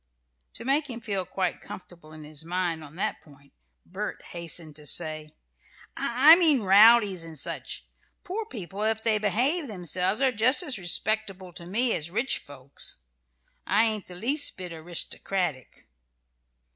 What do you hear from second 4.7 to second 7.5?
to say: "I mean rowdies, and